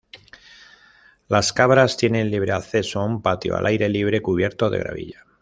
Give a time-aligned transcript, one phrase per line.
[1.27, 5.27] Las cabras tienen libre acceso a un patio al aire libre cubierto de gravilla.